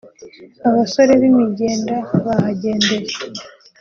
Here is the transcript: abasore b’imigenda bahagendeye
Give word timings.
abasore 0.69 1.11
b’imigenda 1.21 1.95
bahagendeye 2.25 3.13